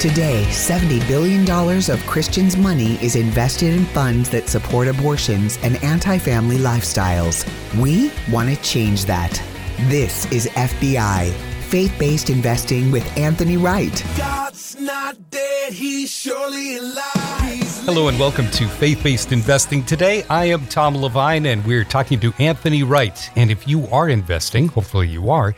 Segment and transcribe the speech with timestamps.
[0.00, 1.42] Today, $70 billion
[1.90, 7.44] of Christians' money is invested in funds that support abortions and anti family lifestyles.
[7.78, 9.30] We want to change that.
[9.90, 11.34] This is FBI,
[11.64, 14.02] faith based investing with Anthony Wright.
[14.16, 17.60] God's not dead, he's surely alive.
[17.84, 19.84] Hello and welcome to Faith Based Investing.
[19.84, 23.30] Today I am Tom Levine and we're talking to Anthony Wright.
[23.36, 25.54] And if you are investing, hopefully you are,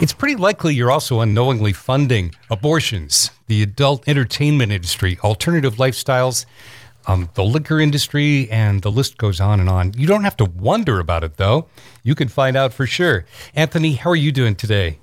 [0.00, 6.46] it's pretty likely you're also unknowingly funding abortions, the adult entertainment industry, alternative lifestyles,
[7.06, 9.92] um, the liquor industry, and the list goes on and on.
[9.94, 11.68] You don't have to wonder about it, though.
[12.02, 13.26] You can find out for sure.
[13.54, 14.98] Anthony, how are you doing today?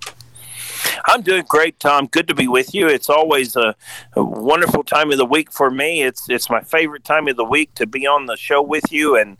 [1.05, 2.07] I'm doing great, Tom.
[2.07, 2.87] Good to be with you.
[2.87, 3.75] It's always a,
[4.13, 6.03] a, wonderful time of the week for me.
[6.03, 9.15] It's it's my favorite time of the week to be on the show with you,
[9.15, 9.37] and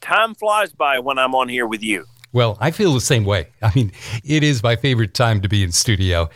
[0.00, 2.06] time flies by when I'm on here with you.
[2.32, 3.48] Well, I feel the same way.
[3.62, 3.92] I mean,
[4.24, 6.30] it is my favorite time to be in studio.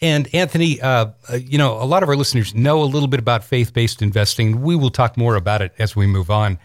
[0.00, 3.20] And Anthony, uh, uh, you know, a lot of our listeners know a little bit
[3.20, 4.62] about faith based investing.
[4.62, 6.58] We will talk more about it as we move on.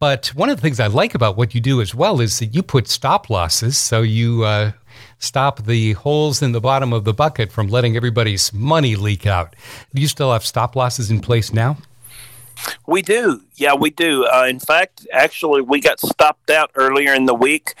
[0.00, 2.54] But one of the things I like about what you do as well is that
[2.54, 3.76] you put stop losses.
[3.76, 4.72] So you uh,
[5.18, 9.54] stop the holes in the bottom of the bucket from letting everybody's money leak out.
[9.94, 11.76] Do you still have stop losses in place now?
[12.86, 13.42] We do.
[13.54, 14.26] Yeah, we do.
[14.26, 17.74] Uh, in fact, actually, we got stopped out earlier in the week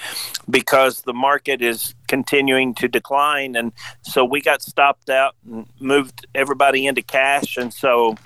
[0.48, 3.56] because the market is continuing to decline.
[3.56, 7.56] And so we got stopped out and moved everybody into cash.
[7.56, 8.16] And so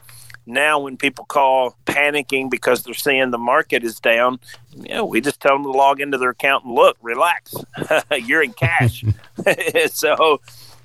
[0.47, 4.41] now when people call panicking because they're seeing the market is down,
[4.75, 7.55] you know, we just tell them to log into their account and look, relax,
[8.19, 9.05] you're in cash.
[9.91, 10.41] so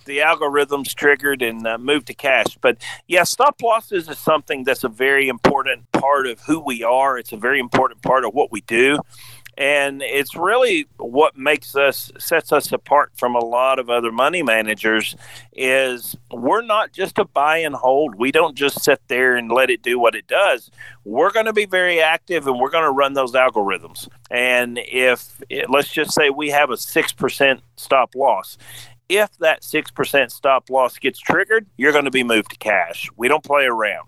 [0.09, 2.57] the algorithms triggered and uh, moved to cash.
[2.59, 7.17] But yeah, stop losses is something that's a very important part of who we are.
[7.17, 8.99] It's a very important part of what we do.
[9.55, 14.41] And it's really what makes us sets us apart from a lot of other money
[14.41, 15.17] managers
[15.52, 18.15] is we're not just a buy and hold.
[18.15, 20.71] We don't just sit there and let it do what it does.
[21.03, 24.07] We're going to be very active and we're going to run those algorithms.
[24.31, 28.58] And if let's just say we have a 6% stop loss
[29.09, 33.09] if that 6% stop loss gets triggered, you're going to be moved to cash.
[33.17, 34.08] We don't play around.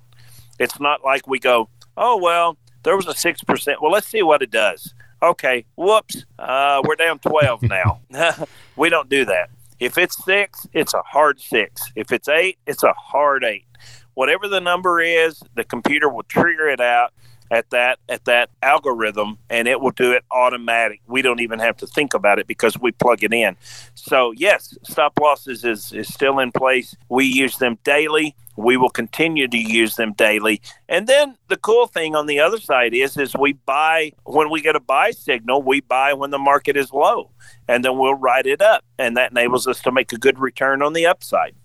[0.59, 3.75] It's not like we go, oh, well, there was a 6%.
[3.81, 4.93] Well, let's see what it does.
[5.23, 7.99] Okay, whoops, uh, we're down 12 now.
[8.75, 9.49] we don't do that.
[9.79, 11.81] If it's six, it's a hard six.
[11.95, 13.65] If it's eight, it's a hard eight.
[14.13, 17.13] Whatever the number is, the computer will trigger it out
[17.51, 21.01] at that at that algorithm and it will do it automatic.
[21.05, 23.57] We don't even have to think about it because we plug it in.
[23.93, 26.95] So yes, stop losses is, is still in place.
[27.09, 28.35] We use them daily.
[28.61, 30.61] We will continue to use them daily.
[30.87, 34.61] And then the cool thing on the other side is is we buy when we
[34.61, 37.31] get a buy signal, we buy when the market is low
[37.67, 40.81] and then we'll ride it up and that enables us to make a good return
[40.81, 41.55] on the upside.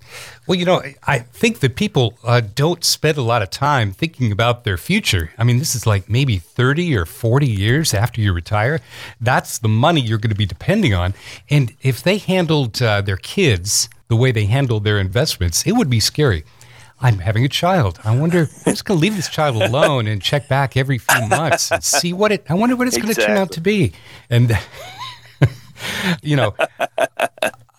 [0.47, 4.31] Well, you know, I think that people uh, don't spend a lot of time thinking
[4.31, 5.33] about their future.
[5.37, 8.81] I mean, this is like maybe 30 or 40 years after you retire.
[9.21, 11.15] That's the money you're going to be depending on.
[11.51, 15.91] And if they handled uh, their kids the way they handled their investments, it would
[15.91, 16.45] be scary.
[17.01, 17.99] I'm having a child.
[18.05, 18.49] I wonder.
[18.65, 21.85] I'm just going to leave this child alone and check back every few months and
[21.85, 22.47] see what it.
[22.49, 23.15] I wonder what it's exactly.
[23.15, 23.93] going to turn out to be.
[24.31, 24.59] And
[26.23, 26.55] you know,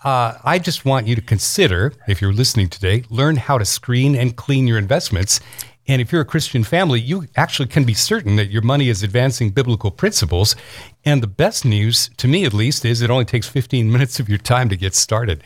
[0.03, 4.15] uh, I just want you to consider, if you're listening today, learn how to screen
[4.15, 5.39] and clean your investments
[5.87, 9.03] and if you're a Christian family, you actually can be certain that your money is
[9.03, 10.53] advancing biblical principles.
[11.05, 14.27] And the best news, to me at least, is it only takes 15 minutes of
[14.27, 15.41] your time to get started.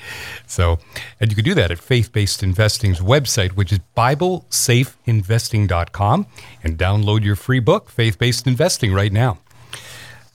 [0.47, 0.79] So,
[1.19, 6.25] and you can do that at Faith Based Investing's website, which is BibleSafeInvesting.com,
[6.63, 9.37] and download your free book, Faith Based Investing, right now.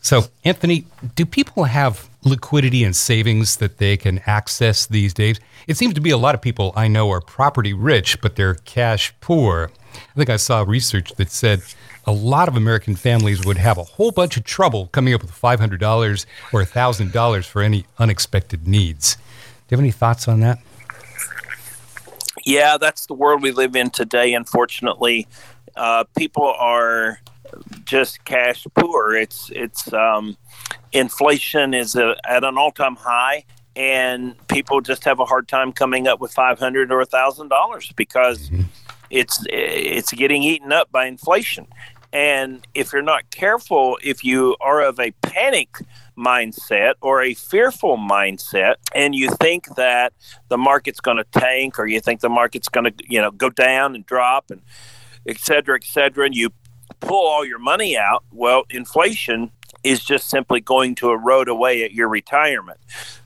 [0.01, 0.87] So, Anthony,
[1.17, 5.41] do people have liquidity and savings that they can access these days?
[5.67, 8.55] It seems to be a lot of people I know are property rich, but they're
[8.55, 9.73] cash poor.
[9.97, 11.63] I think I saw research that said
[12.07, 15.33] a lot of American families would have a whole bunch of trouble coming up with
[15.33, 19.17] $500 or $1,000 for any unexpected needs.
[19.17, 19.21] Do
[19.71, 20.61] you have any thoughts on that?
[22.45, 25.27] Yeah, that's the world we live in today, unfortunately.
[25.75, 27.21] Uh, people are
[27.85, 29.15] just cash poor.
[29.17, 30.37] It's it's um,
[30.93, 33.45] inflation is a, at an all time high,
[33.75, 37.49] and people just have a hard time coming up with five hundred or a thousand
[37.49, 38.63] dollars because mm-hmm
[39.17, 41.67] it's it's getting eaten up by inflation.
[42.13, 45.79] And if you're not careful, if you are of a panic
[46.17, 50.13] mindset or a fearful mindset, and you think that
[50.49, 53.51] the market's going to tank, or you think the market's going to you know go
[53.51, 54.63] down and drop, and
[55.27, 56.51] et cetera, et cetera, and you
[57.01, 59.51] pull all your money out, well, inflation
[59.83, 62.79] is just simply going to erode away at your retirement.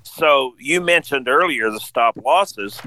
[0.02, 2.80] So you mentioned earlier the stop losses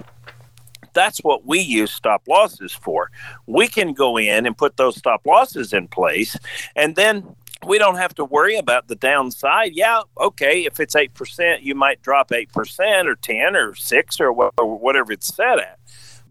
[0.93, 3.11] That's what we use stop losses for.
[3.47, 6.37] We can go in and put those stop losses in place,
[6.75, 7.35] and then
[7.65, 9.71] we don't have to worry about the downside.
[9.73, 15.13] Yeah, okay, if it's 8%, you might drop 8% or 10 or 6 or whatever
[15.13, 15.79] it's set at.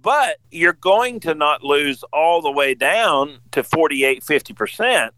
[0.02, 5.10] But you're going to not lose all the way down to 48, 50%.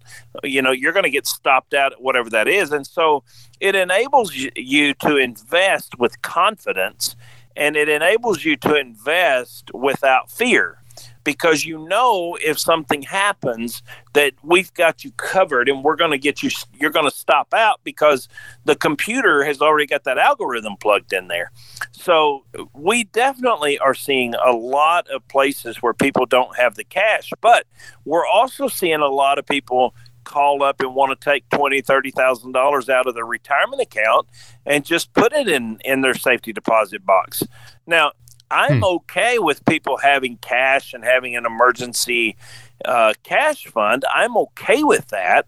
[0.42, 2.70] You know, you're going to get stopped out at whatever that is.
[2.70, 3.24] And so
[3.60, 7.16] it enables you to invest with confidence
[7.56, 10.78] and it enables you to invest without fear
[11.24, 16.18] because you know if something happens that we've got you covered and we're going to
[16.18, 18.28] get you you're going to stop out because
[18.64, 21.50] the computer has already got that algorithm plugged in there.
[21.92, 27.32] So we definitely are seeing a lot of places where people don't have the cash
[27.40, 27.66] but
[28.04, 29.94] we're also seeing a lot of people
[30.24, 34.26] call up and want to take twenty, thirty thousand dollars out of their retirement account
[34.66, 37.42] and just put it in in their safety deposit box.
[37.86, 38.12] Now,
[38.50, 38.84] I'm hmm.
[38.84, 42.36] okay with people having cash and having an emergency
[42.84, 44.04] uh, cash fund.
[44.12, 45.46] I'm okay with that.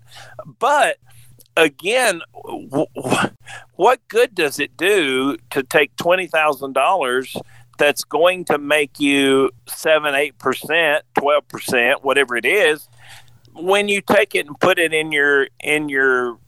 [0.59, 0.99] But
[1.57, 3.31] again, w- w-
[3.75, 7.41] what good does it do to take $20,000
[7.79, 12.89] that's going to make you 7, 8%, 12%, whatever it is,
[13.59, 16.39] when you take it and put it in your in your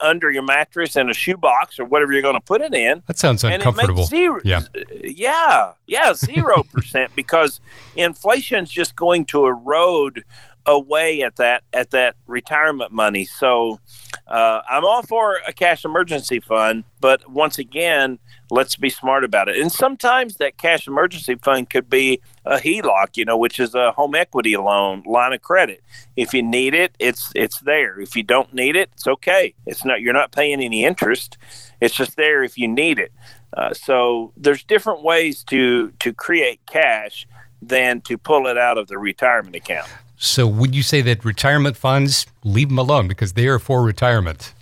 [0.00, 3.18] under your mattress in a shoebox or whatever you're going to put it in, that
[3.18, 4.04] sounds uncomfortable.
[4.04, 4.62] Zero, yeah,
[5.02, 7.60] yeah, yeah, zero percent because
[7.96, 10.24] inflation's just going to erode
[10.68, 13.24] away at that at that retirement money.
[13.24, 13.80] So
[14.28, 18.18] uh, I'm all for a cash emergency fund, but once again,
[18.50, 19.56] let's be smart about it.
[19.56, 23.92] And sometimes that cash emergency fund could be a HELOC, you know, which is a
[23.92, 25.82] home equity loan line of credit.
[26.16, 27.98] If you need it, it's it's there.
[27.98, 29.54] If you don't need it, it's okay.
[29.66, 31.38] It's not you're not paying any interest.
[31.80, 33.12] It's just there if you need it.
[33.56, 37.26] Uh, so there's different ways to to create cash
[37.62, 39.88] than to pull it out of the retirement account.
[40.18, 44.52] So would you say that retirement funds leave them alone because they are for retirement?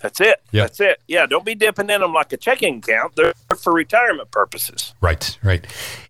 [0.00, 0.42] That's it.
[0.50, 0.64] Yep.
[0.64, 1.00] That's it.
[1.06, 3.14] Yeah, don't be dipping in them like a checking account.
[3.14, 4.94] They're for retirement purposes.
[5.00, 5.64] Right, right.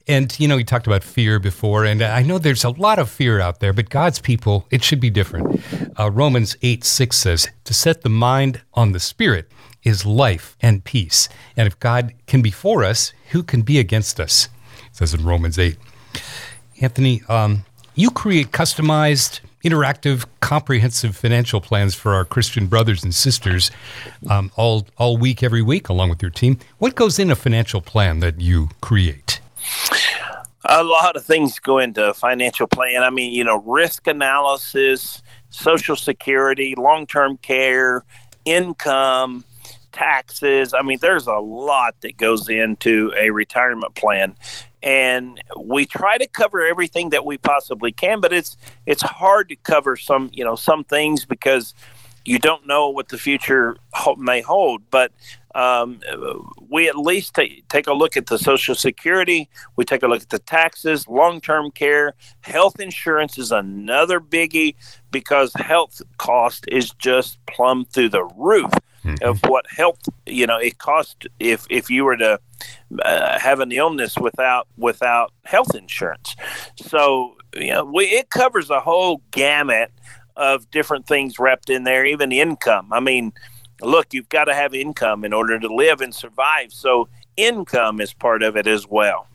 [0.09, 3.11] And, you know, we talked about fear before, and I know there's a lot of
[3.11, 5.61] fear out there, but God's people, it should be different.
[5.99, 9.51] Uh, Romans 8 6 says, To set the mind on the Spirit
[9.83, 11.29] is life and peace.
[11.57, 14.49] And if God can be for us, who can be against us?
[14.87, 15.77] It says in Romans 8.
[16.81, 23.71] Anthony, um, you create customized, interactive, comprehensive financial plans for our Christian brothers and sisters
[24.29, 26.59] um, all, all week, every week, along with your team.
[26.79, 29.41] What goes in a financial plan that you create?
[30.65, 33.03] A lot of things go into a financial plan.
[33.03, 38.05] I mean, you know, risk analysis, social security, long term care,
[38.45, 39.45] income,
[39.93, 40.73] taxes.
[40.73, 44.37] I mean, there's a lot that goes into a retirement plan
[44.83, 48.57] and we try to cover everything that we possibly can but it's
[48.87, 51.75] it's hard to cover some you know some things because
[52.25, 53.77] you don't know what the future
[54.17, 54.83] may hold.
[54.91, 55.13] But
[55.55, 56.01] um,
[56.69, 59.49] we at least t- take a look at the social security.
[59.77, 62.15] We take a look at the taxes long-term care.
[62.41, 64.77] Health insurance is another biggie
[65.11, 68.73] because health cost is just plumb through the roof
[69.05, 69.25] mm-hmm.
[69.25, 72.39] of what health you know it cost if if you were to
[73.03, 76.37] uh, have an illness without without health insurance.
[76.77, 79.91] So you know, we, it covers a whole gamut
[80.37, 82.93] of different things wrapped in there, even income.
[82.93, 83.33] I mean,
[83.81, 86.73] look, you've got to have income in order to live and survive.
[86.73, 89.27] So income is part of it as well.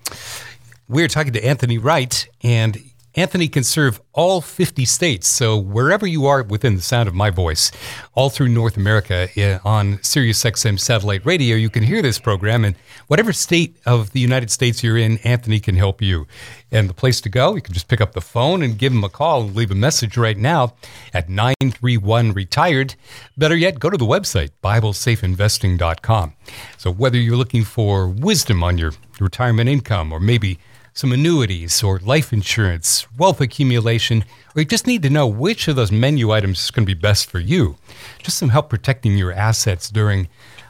[0.90, 2.82] We're talking to Anthony Wright, and
[3.18, 5.28] Anthony can serve all 50 states.
[5.28, 7.72] So wherever you are within the sound of my voice,
[8.14, 12.64] all through North America eh, on SiriusXM satellite radio, you can hear this program.
[12.64, 12.76] And
[13.08, 16.28] whatever state of the United States you're in, Anthony can help you.
[16.72, 19.04] And the place to go, you can just pick up the phone and give him
[19.04, 20.76] a call and leave a message right now
[21.12, 22.94] at 931 retired.
[23.36, 26.34] Better yet, go to the website, BibleSafeInvesting.com.
[26.78, 30.60] So whether you're looking for wisdom on your retirement income or maybe
[30.98, 34.26] some annuities or life insurance, wealth accumulation,
[34.56, 37.00] or you just need to know which of those menu items is going to be
[37.00, 37.76] best for you.
[38.18, 40.28] Just some help protecting your assets during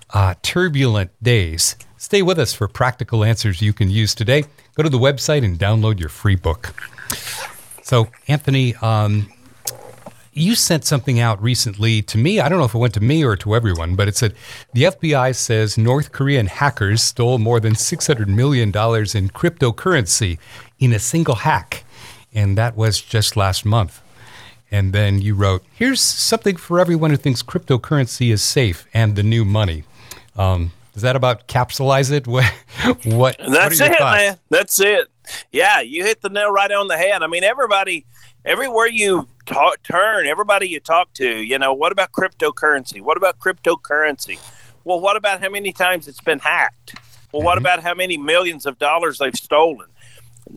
[0.10, 1.78] uh, turbulent days.
[1.96, 4.44] Stay with us for practical answers you can use today.
[4.76, 6.76] Go to the website and download your free book.
[7.82, 9.32] So, Anthony, um,
[10.38, 12.40] you sent something out recently to me.
[12.40, 14.36] I don't know if it went to me or to everyone, but it said
[14.74, 20.38] the FBI says North Korean hackers stole more than $600 million in cryptocurrency
[20.80, 21.84] in a single hack.
[22.34, 24.02] And that was just last month.
[24.70, 29.24] And then you wrote, here's something for everyone who thinks cryptocurrency is safe and the
[29.24, 29.84] new money.
[30.36, 32.28] Um, does that about capsulize it?
[32.28, 32.46] What?
[33.06, 34.38] what That's what it, man.
[34.50, 35.08] That's it.
[35.52, 37.22] Yeah, you hit the nail right on the head.
[37.22, 38.06] I mean, everybody,
[38.48, 43.02] everywhere you talk, turn, everybody you talk to, you know, what about cryptocurrency?
[43.02, 44.40] What about cryptocurrency?
[44.86, 46.96] Well, what about how many times it's been hacked?
[47.34, 47.66] Well, what mm-hmm.
[47.66, 49.90] about how many millions of dollars they've stolen?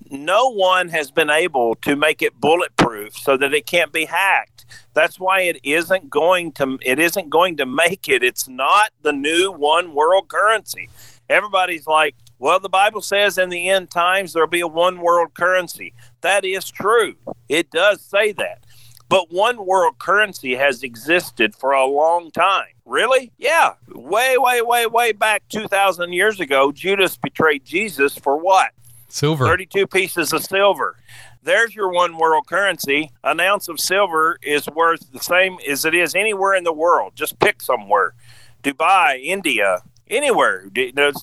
[0.09, 4.67] No one has been able to make it bulletproof so that it can't be hacked.
[4.95, 8.23] That's why it isn't going to it isn't going to make it.
[8.23, 10.89] It's not the new one world currency.
[11.29, 15.35] Everybody's like, well, the Bible says in the end times there'll be a one world
[15.35, 15.93] currency.
[16.23, 17.15] That is true.
[17.49, 18.65] It does say that.
[19.11, 22.73] But one world currency has existed for a long time.
[22.87, 23.31] Really?
[23.39, 23.75] Yeah.
[23.89, 28.71] Way, way, way, way back 2,000 years ago, Judas betrayed Jesus for what?
[29.09, 29.45] Silver.
[29.45, 30.97] 32 pieces of silver.
[31.43, 33.11] There's your one world currency.
[33.23, 37.13] An ounce of silver is worth the same as it is anywhere in the world.
[37.17, 38.15] Just pick somewhere.
[38.63, 40.69] Dubai, India, anywhere,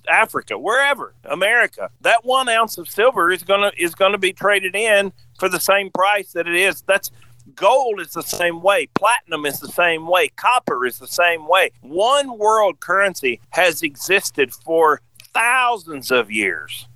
[0.10, 1.90] Africa, wherever, America.
[2.02, 5.92] That one ounce of silver is gonna is gonna be traded in for the same
[5.92, 6.82] price that it is.
[6.84, 7.12] That's
[7.56, 8.88] gold is the same way.
[8.96, 10.30] Platinum is the same way.
[10.30, 11.72] Copper is the same way.
[11.82, 15.02] One world currency has existed for
[15.34, 16.88] thousands of years.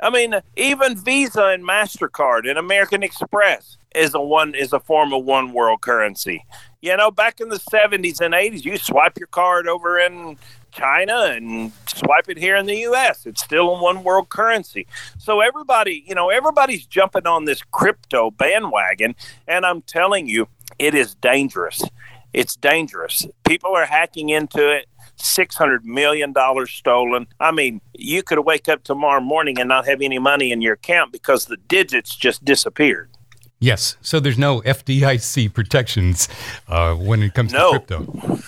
[0.00, 5.12] I mean, even Visa and Mastercard and American Express is a one is a form
[5.12, 6.44] of one world currency.
[6.80, 10.36] You know, back in the seventies and eighties, you swipe your card over in
[10.70, 13.26] China and swipe it here in the US.
[13.26, 14.86] It's still a one world currency.
[15.18, 19.14] So everybody, you know, everybody's jumping on this crypto bandwagon.
[19.48, 21.82] And I'm telling you, it is dangerous.
[22.32, 23.26] It's dangerous.
[23.46, 24.86] People are hacking into it.
[25.18, 26.34] $600 million
[26.66, 27.26] stolen.
[27.40, 30.74] I mean, you could wake up tomorrow morning and not have any money in your
[30.74, 33.15] account because the digits just disappeared.
[33.66, 33.96] Yes.
[34.00, 36.28] So there's no FDIC protections
[36.68, 37.72] uh, when it comes no.
[37.72, 38.38] to crypto.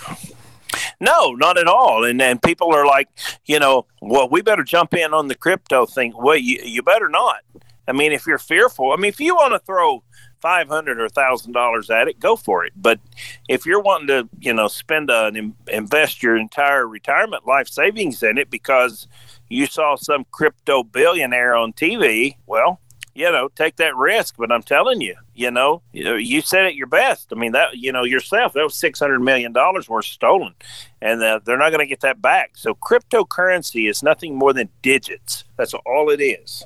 [1.00, 2.04] No, not at all.
[2.04, 3.08] And then people are like,
[3.44, 6.14] you know, well, we better jump in on the crypto thing.
[6.16, 7.40] Well, you, you better not.
[7.88, 10.04] I mean, if you're fearful, I mean, if you want to throw
[10.40, 12.72] five hundred or thousand dollars at it, go for it.
[12.76, 13.00] But
[13.48, 18.38] if you're wanting to, you know, spend an invest your entire retirement life savings in
[18.38, 19.08] it because
[19.48, 22.78] you saw some crypto billionaire on TV, well,
[23.18, 24.36] you know, take that risk.
[24.38, 27.32] But I'm telling you, you know, you said it your best.
[27.32, 29.52] I mean, that, you know, yourself, that was $600 million
[29.88, 30.54] worth stolen,
[31.02, 32.56] and uh, they're not going to get that back.
[32.56, 35.44] So cryptocurrency is nothing more than digits.
[35.56, 36.64] That's all it is.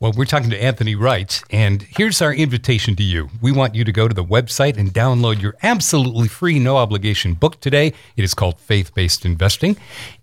[0.00, 3.30] Well, we're talking to Anthony Wright, and here's our invitation to you.
[3.40, 7.34] We want you to go to the website and download your absolutely free, no obligation
[7.34, 7.92] book today.
[8.16, 9.76] It is called Faith Based Investing,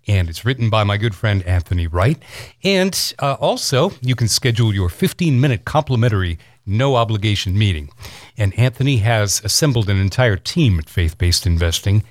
[0.06, 2.20] and it's written by my good friend Anthony Wright.
[2.62, 7.90] And uh, also, you can schedule your 15 minute complimentary no obligation meeting.
[8.36, 12.04] And Anthony has assembled an entire team at Faith Based Investing,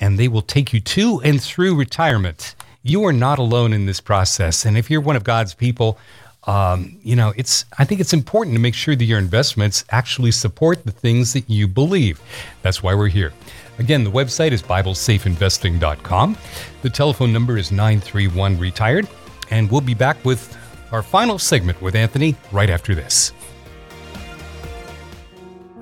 [0.00, 2.54] and they will take you to and through retirement.
[2.82, 4.64] You are not alone in this process.
[4.64, 5.98] And if you're one of God's people,
[6.46, 10.30] um, you know, it's I think it's important to make sure that your investments actually
[10.30, 12.20] support the things that you believe.
[12.62, 13.32] That's why we're here.
[13.78, 16.36] Again, the website is BibleSafeInvesting.com.
[16.82, 19.08] The telephone number is 931 Retired.
[19.50, 20.56] And we'll be back with
[20.92, 23.32] our final segment with Anthony right after this.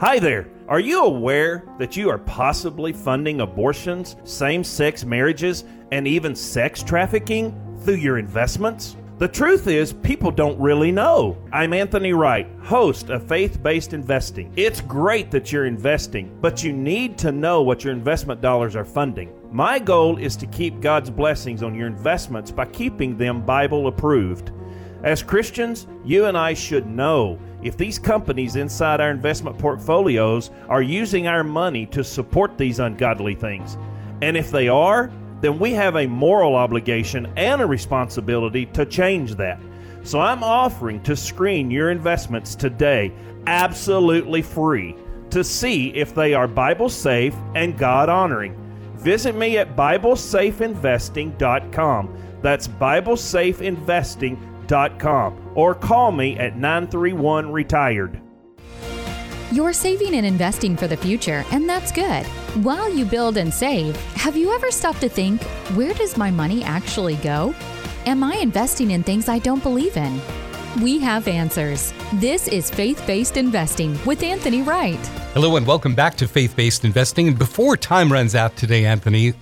[0.01, 0.49] Hi there.
[0.69, 6.83] Are you aware that you are possibly funding abortions, same sex marriages, and even sex
[6.83, 7.55] trafficking
[7.85, 8.97] through your investments?
[9.23, 11.39] The truth is, people don't really know.
[11.53, 14.53] I'm Anthony Wright, host of Faith Based Investing.
[14.57, 18.85] It's great that you're investing, but you need to know what your investment dollars are
[18.85, 19.33] funding.
[19.53, 24.51] My goal is to keep God's blessings on your investments by keeping them Bible approved.
[25.05, 30.83] As Christians, you and I should know if these companies inside our investment portfolios are
[30.83, 33.79] using our money to support these ungodly things.
[34.21, 35.13] And if they are,
[35.43, 39.61] then we have a moral obligation and a responsibility to change that.
[40.05, 43.13] So I'm offering to screen your investments today
[43.47, 44.97] absolutely free
[45.31, 48.57] to see if they are Bible safe and God honoring.
[48.97, 52.19] Visit me at BibleSafeInvesting.com.
[52.41, 58.22] That's BibleSafeInvesting.com or call me at 931 Retired.
[59.53, 62.25] You're saving and investing for the future, and that's good.
[62.65, 65.43] While you build and save, have you ever stopped to think,
[65.75, 67.55] where does my money actually go?
[68.07, 70.23] Am I investing in things I don't believe in?
[70.81, 71.93] We have answers.
[72.15, 75.07] This is Faith Based Investing with Anthony Wright.
[75.35, 77.29] Hello, and welcome back to Faith Based Investing.
[77.29, 79.35] And before time runs out today, Anthony,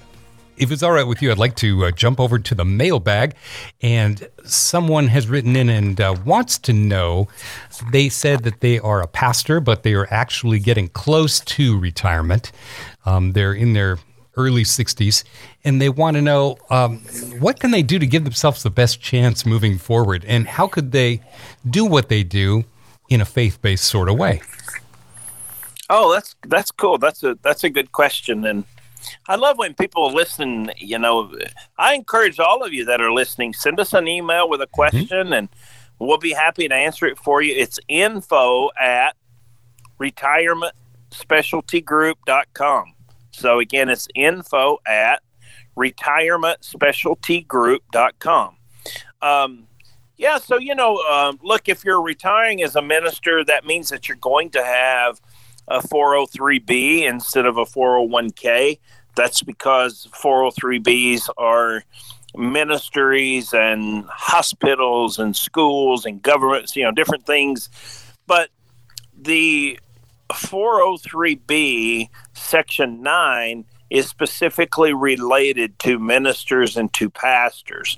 [0.61, 3.35] if it's all right with you, I'd like to uh, jump over to the mailbag.
[3.81, 7.29] And someone has written in and uh, wants to know
[7.91, 12.53] they said that they are a pastor, but they are actually getting close to retirement.
[13.07, 13.99] Um, they're in their
[14.37, 15.25] early 60s,
[15.65, 16.99] and they want to know um,
[17.41, 20.93] what can they do to give themselves the best chance moving forward, and how could
[20.93, 21.21] they
[21.69, 22.65] do what they do
[23.09, 24.41] in a faith-based sort of way?
[25.89, 26.99] Oh, that's that's cool.
[26.99, 28.65] That's a that's a good question, and
[29.29, 30.71] I love when people listen.
[30.77, 31.33] You know,
[31.79, 33.53] I encourage all of you that are listening.
[33.53, 34.75] Send us an email with a mm-hmm.
[34.75, 35.33] question, mm-hmm.
[35.33, 35.49] and
[35.99, 37.55] we'll be happy to answer it for you.
[37.55, 39.17] It's info at
[40.01, 42.95] retirementspecialtygroup.com.
[43.33, 45.23] So again, it's info at
[45.77, 48.57] retirementspecialtygroup.com.
[49.23, 49.67] Um,
[50.17, 54.09] yeah, so you know, um, look, if you're retiring as a minister, that means that
[54.09, 55.21] you're going to have
[55.69, 58.79] a 403b instead of a 401k.
[59.15, 61.85] That's because 403bs are
[62.37, 67.69] ministries and hospitals and schools and governments, you know, different things.
[68.27, 68.51] But
[69.21, 69.79] the
[70.31, 77.97] 403b, section 9, is specifically related to ministers and to pastors.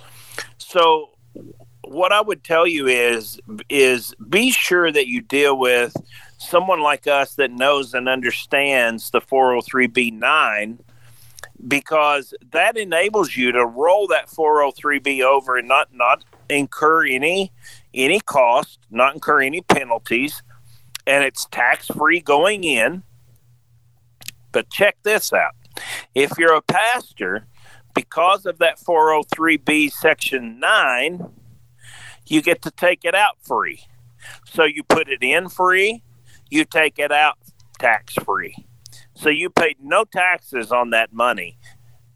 [0.56, 1.10] So,
[1.84, 3.38] what I would tell you is
[3.68, 5.94] is be sure that you deal with
[6.38, 10.78] someone like us that knows and understands the 403b9
[11.66, 17.52] because that enables you to roll that 403b over and not not incur any
[17.94, 20.42] any cost, not incur any penalties,
[21.06, 23.02] and it's tax free going in.
[24.50, 25.54] But check this out.
[26.14, 27.46] If you're a pastor,
[27.94, 31.26] because of that 403b section 9,
[32.26, 33.84] you get to take it out free.
[34.44, 36.02] So you put it in free,
[36.50, 37.38] you take it out
[37.78, 38.54] tax free.
[39.22, 41.56] So you paid no taxes on that money.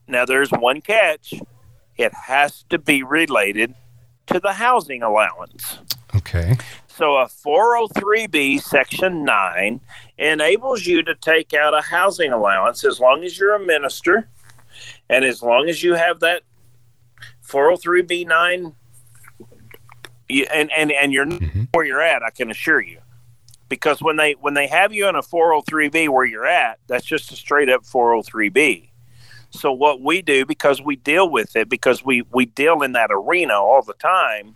[0.08, 1.34] Now, there's one catch
[1.96, 3.76] it has to be related
[4.26, 5.78] to the housing allowance.
[6.16, 6.56] Okay.
[6.88, 9.80] So a 403b section 9
[10.18, 14.28] enables you to take out a housing allowance as long as you're a minister
[15.08, 16.42] and as long as you have that
[17.46, 18.75] 403b 9
[20.28, 21.64] and and and you're mm-hmm.
[21.70, 22.98] where you're at, I can assure you
[23.68, 27.32] because when they when they have you in a 403b where you're at that's just
[27.32, 28.88] a straight up 403b
[29.50, 33.11] so what we do because we deal with it because we we deal in that
[33.11, 34.55] arena all the time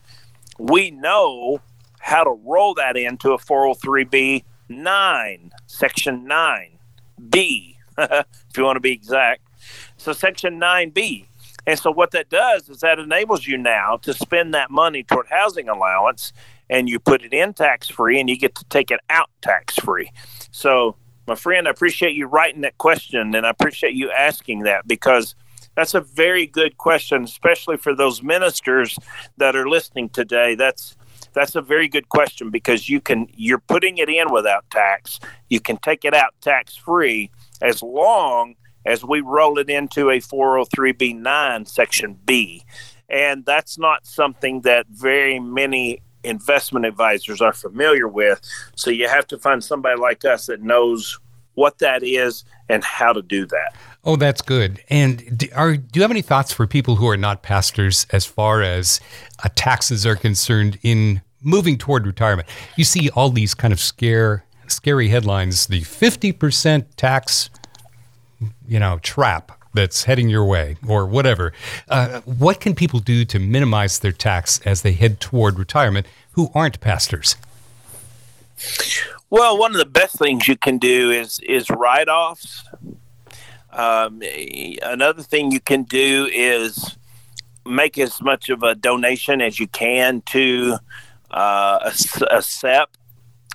[0.59, 1.61] we know
[2.01, 6.79] how to roll that into a 403b 9 section 9
[7.29, 9.43] b if you want to be exact.
[9.97, 11.27] So section 9b
[11.67, 15.27] and so what that does is that enables you now to spend that money toward
[15.29, 16.33] housing allowance
[16.71, 19.75] and you put it in tax free and you get to take it out tax
[19.75, 20.11] free.
[20.53, 24.87] So, my friend, I appreciate you writing that question and I appreciate you asking that
[24.89, 25.35] because
[25.75, 28.99] that's a very good question, especially for those ministers
[29.37, 30.55] that are listening today.
[30.55, 30.97] That's
[31.33, 35.21] that's a very good question because you can you're putting it in without tax.
[35.49, 37.31] You can take it out tax free
[37.61, 38.55] as long
[38.87, 42.65] as we roll it into a 403b9 section B.
[43.09, 48.41] And that's not something that very many investment advisors are familiar with.
[48.75, 51.19] So you have to find somebody like us that knows
[51.55, 53.75] what that is and how to do that.
[54.05, 54.83] Oh, that's good.
[54.89, 58.25] And do, are, do you have any thoughts for people who are not pastors as
[58.25, 59.01] far as
[59.45, 62.49] uh, taxes are concerned in moving toward retirement?
[62.77, 67.51] You see all these kind of scare, scary headlines: the fifty percent tax,
[68.67, 71.53] you know, trap that's heading your way or whatever.
[71.89, 76.51] Uh, what can people do to minimize their tax as they head toward retirement who
[76.55, 77.37] aren't pastors?
[79.31, 82.65] Well, one of the best things you can do is is write offs.
[83.73, 84.23] Um,
[84.83, 86.97] another thing you can do is
[87.65, 90.77] make as much of a donation as you can to
[91.31, 92.91] uh, a, a SEP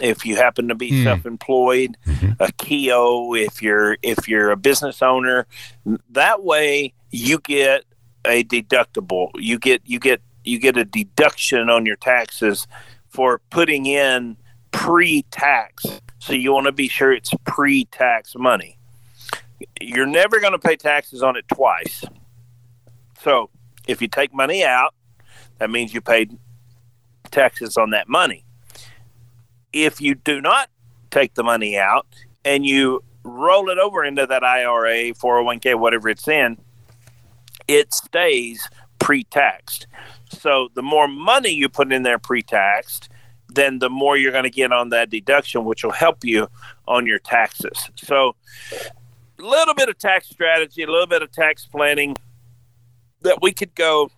[0.02, 1.04] if you happen to be mm.
[1.04, 2.32] self-employed, mm-hmm.
[2.40, 5.48] a Keogh if you're if you're a business owner.
[6.10, 7.86] That way, you get
[8.26, 9.30] a deductible.
[9.36, 12.68] You get you get you get a deduction on your taxes
[13.08, 14.38] for putting in
[14.72, 15.86] pre-tax.
[16.20, 18.78] So you want to be sure it's pre-tax money.
[19.82, 22.04] You're never going to pay taxes on it twice.
[23.22, 23.50] So
[23.88, 24.94] if you take money out,
[25.60, 26.38] that means you paid
[27.32, 28.45] taxes on that money
[29.76, 30.70] if you do not
[31.12, 32.08] take the money out
[32.46, 36.58] and you roll it over into that IRA, 401k, whatever it's in,
[37.68, 38.68] it stays
[39.00, 39.86] pre taxed.
[40.30, 43.10] So the more money you put in there pre taxed,
[43.54, 46.48] then the more you're going to get on that deduction, which will help you
[46.88, 47.90] on your taxes.
[47.96, 48.36] So
[48.72, 52.16] a little bit of tax strategy, a little bit of tax planning
[53.22, 54.10] that we could go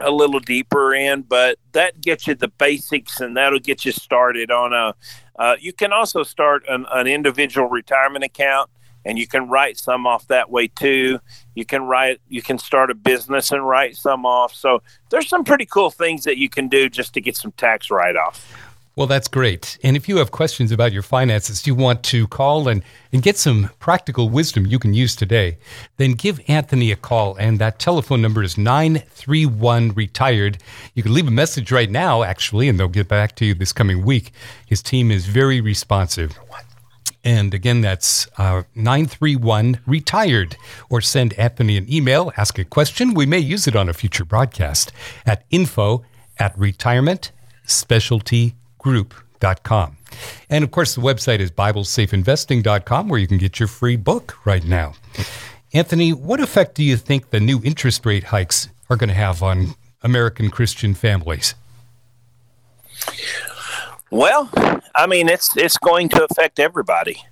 [0.00, 4.50] a little deeper in, but that gets you the basics and that'll get you started
[4.50, 4.94] on a.
[5.38, 8.70] Uh, you can also start an, an individual retirement account
[9.04, 11.20] and you can write some off that way too.
[11.54, 14.52] You can write, you can start a business and write some off.
[14.52, 17.90] So there's some pretty cool things that you can do just to get some tax
[17.90, 18.65] write off.
[18.96, 19.76] Well, that's great.
[19.82, 22.82] And if you have questions about your finances, you want to call and,
[23.12, 25.58] and get some practical wisdom you can use today,
[25.98, 27.36] then give Anthony a call.
[27.36, 30.56] And that telephone number is 931 Retired.
[30.94, 33.74] You can leave a message right now, actually, and they'll get back to you this
[33.74, 34.32] coming week.
[34.64, 36.38] His team is very responsive.
[37.22, 40.56] And again, that's uh, 931 retired.
[40.88, 43.12] Or send Anthony an email, ask a question.
[43.12, 44.90] We may use it on a future broadcast
[45.26, 46.02] at info
[46.38, 46.56] at
[48.86, 49.96] retirementspecialtygroup.com.
[50.48, 54.64] And of course, the website is BibleSafeInvesting.com where you can get your free book right
[54.64, 54.94] now.
[55.72, 59.42] Anthony, what effect do you think the new interest rate hikes are going to have
[59.42, 61.54] on American Christian families?
[64.10, 64.50] Well,
[64.94, 67.22] I mean, it's it's going to affect everybody,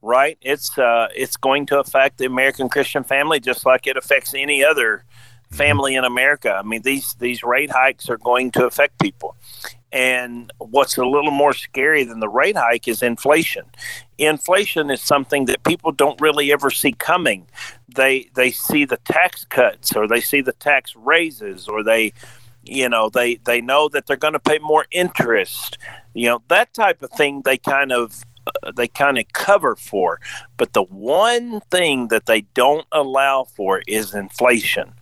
[0.00, 0.38] right?
[0.40, 4.64] It's uh, it's going to affect the American Christian family just like it affects any
[4.64, 5.04] other
[5.50, 6.54] family in America.
[6.58, 9.36] I mean, these these rate hikes are going to affect people.
[9.92, 13.66] And what's a little more scary than the rate hike is inflation.
[14.16, 17.46] Inflation is something that people don't really ever see coming.
[17.94, 22.12] They they see the tax cuts or they see the tax raises or they
[22.64, 25.78] you know they they know that they're going to pay more interest
[26.14, 30.20] you know that type of thing they kind of uh, they kind of cover for
[30.56, 34.92] but the one thing that they don't allow for is inflation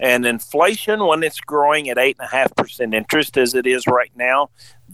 [0.00, 4.50] and inflation when it's growing at 8.5% interest as it is right now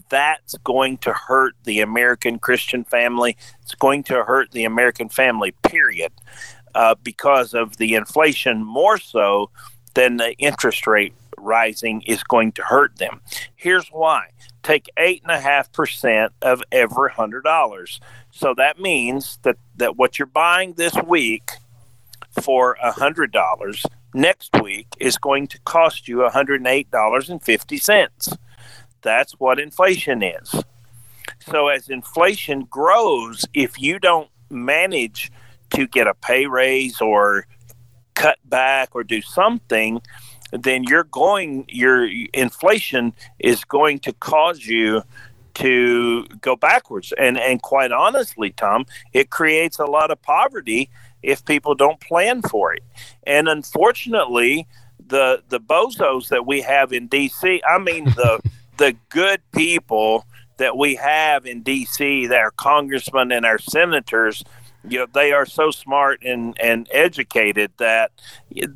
[0.09, 5.53] that's going to hurt the american christian family it's going to hurt the american family
[5.63, 6.11] period
[6.75, 9.49] uh, because of the inflation more so
[9.95, 13.21] than the interest rate rising is going to hurt them.
[13.55, 14.27] Here's why
[14.63, 17.99] take 8.5% of every $100.
[18.31, 21.51] So that means that, that what you're buying this week
[22.41, 23.85] for $100
[24.17, 28.37] next week is going to cost you $108.50.
[29.01, 30.55] That's what inflation is.
[31.49, 35.31] So as inflation grows, if you don't manage
[35.75, 37.45] to get a pay raise or
[38.15, 40.01] cut back or do something,
[40.51, 45.03] then you're going your inflation is going to cause you
[45.53, 50.89] to go backwards and and quite honestly tom it creates a lot of poverty
[51.23, 52.83] if people don't plan for it.
[53.25, 54.67] And unfortunately
[55.07, 58.41] the the bozos that we have in dc i mean the
[58.75, 60.25] the good people
[60.57, 64.43] that we have in dc that are congressmen and our senators
[64.89, 68.11] you know they are so smart and and educated that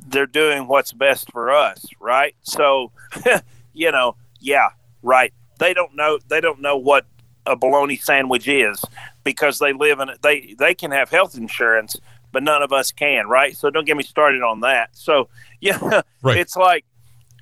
[0.08, 2.36] they're doing what's best for us right?
[2.41, 2.91] So
[3.73, 4.69] you know yeah
[5.01, 5.34] right.
[5.60, 7.06] They don't know they don't know what
[7.45, 8.84] a bologna sandwich is
[9.23, 11.95] because they live in they they can have health insurance
[12.32, 15.30] but none of us can right so don't get me started on that so
[15.62, 16.38] yeah right.
[16.38, 16.86] it's like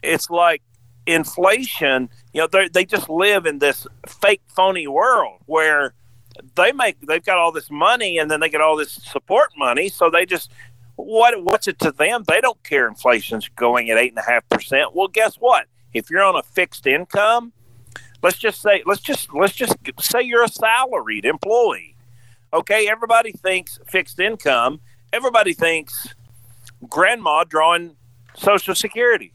[0.03, 0.61] it's like
[1.05, 5.93] inflation you know they just live in this fake phony world where
[6.55, 9.89] they make they've got all this money and then they get all this support money,
[9.89, 10.51] so they just
[10.95, 12.23] what what's it to them?
[12.27, 14.95] They don't care inflation's going at eight and a half percent.
[14.95, 15.67] Well, guess what?
[15.93, 17.53] If you're on a fixed income,
[18.21, 21.95] let's just say let's just let's just say you're a salaried employee.
[22.53, 24.81] Okay, everybody thinks fixed income.
[25.13, 26.07] Everybody thinks
[26.89, 27.95] grandma drawing
[28.35, 29.33] Social Security,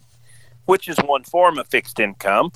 [0.66, 2.52] which is one form of fixed income.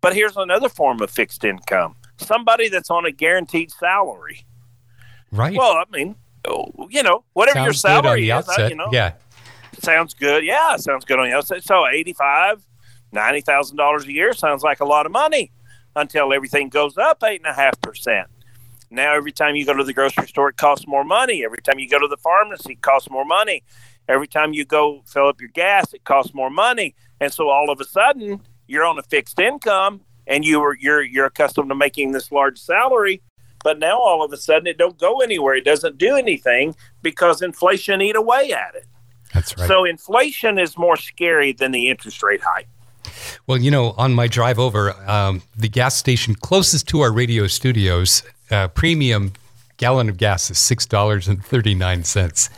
[0.00, 4.46] But here's another form of fixed income somebody that's on a guaranteed salary.
[5.30, 5.56] Right.
[5.56, 6.16] Well, I mean,
[6.88, 9.12] you know, whatever sounds your salary is, I, you know, yeah.
[9.80, 10.44] Sounds good.
[10.44, 11.62] Yeah, sounds good on the outset.
[11.62, 12.64] So 85
[13.14, 15.52] $90,000 a year sounds like a lot of money
[15.94, 18.24] until everything goes up 8.5%.
[18.90, 21.44] Now, every time you go to the grocery store, it costs more money.
[21.44, 23.64] Every time you go to the pharmacy, it costs more money.
[24.08, 26.94] Every time you go fill up your gas, it costs more money.
[27.20, 31.02] And so all of a sudden, you're on a fixed income and you were you're
[31.02, 33.22] you're accustomed to making this large salary
[33.62, 37.42] but now all of a sudden it don't go anywhere it doesn't do anything because
[37.42, 38.86] inflation eat away at it
[39.32, 42.68] that's right so inflation is more scary than the interest rate hike
[43.46, 47.46] well you know on my drive over um, the gas station closest to our radio
[47.46, 49.32] studios uh, premium
[49.78, 52.48] gallon of gas is six dollars and thirty nine cents,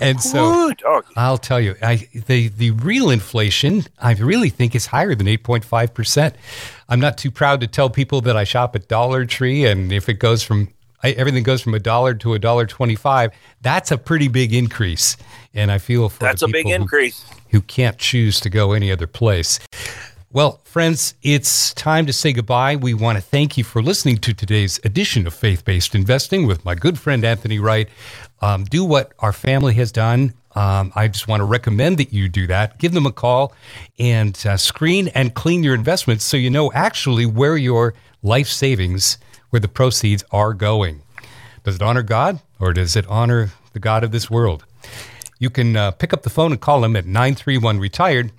[0.00, 0.72] and so
[1.16, 5.44] I'll tell you, I the the real inflation I really think is higher than eight
[5.44, 6.34] point five percent.
[6.88, 10.08] I'm not too proud to tell people that I shop at Dollar Tree, and if
[10.08, 10.68] it goes from
[11.02, 13.32] everything goes from a dollar to a dollar twenty-five.
[13.60, 15.16] That's a pretty big increase,
[15.54, 18.90] and I feel for that's a big increase who, who can't choose to go any
[18.90, 19.60] other place.
[20.34, 22.76] Well, friends, it's time to say goodbye.
[22.76, 26.64] We want to thank you for listening to today's edition of Faith Based Investing with
[26.64, 27.86] my good friend Anthony Wright.
[28.40, 30.32] Um, do what our family has done.
[30.54, 32.78] Um, I just want to recommend that you do that.
[32.78, 33.52] Give them a call
[33.98, 37.92] and uh, screen and clean your investments so you know actually where your
[38.22, 39.18] life savings,
[39.50, 41.02] where the proceeds are going.
[41.62, 44.64] Does it honor God or does it honor the God of this world?
[45.38, 48.32] You can uh, pick up the phone and call him at 931 Retired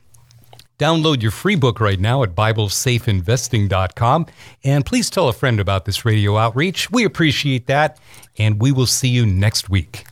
[0.79, 4.25] Download your free book right now at BibleSafeInvesting.com.
[4.63, 6.89] And please tell a friend about this radio outreach.
[6.91, 7.99] We appreciate that.
[8.37, 10.05] And we will see you next week.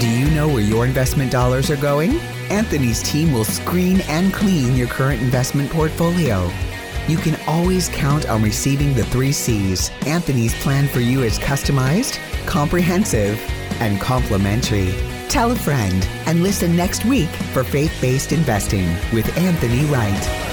[0.00, 2.18] Do you know where your investment dollars are going?
[2.50, 6.50] Anthony's team will screen and clean your current investment portfolio.
[7.06, 9.90] You can always count on receiving the three C's.
[10.06, 13.38] Anthony's plan for you is customized, comprehensive,
[13.80, 14.92] and complimentary.
[15.32, 20.51] Tell a friend and listen next week for Faith Based Investing with Anthony Wright.